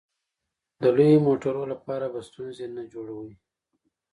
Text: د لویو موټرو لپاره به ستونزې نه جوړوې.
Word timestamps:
د 0.81 0.83
لویو 0.97 1.23
موټرو 1.27 1.63
لپاره 1.71 2.05
به 2.13 2.19
ستونزې 2.29 2.65
نه 2.75 2.83
جوړوې. 2.93 3.33